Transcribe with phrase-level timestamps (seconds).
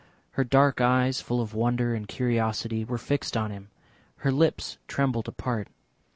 [0.31, 3.69] Her dark eyes, full of wonder and curiosity, were fixed on him,
[4.15, 5.67] her lips trembled apart.